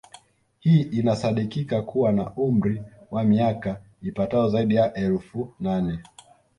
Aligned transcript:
Hii 0.59 0.81
inasadikika 0.81 1.81
kuwa 1.81 2.11
na 2.11 2.31
umri 2.35 2.83
wa 3.11 3.23
miaka 3.23 3.81
ipitayo 4.01 4.49
zaidi 4.49 4.75
ya 4.75 4.93
elfu 4.93 5.53
nane 5.59 5.99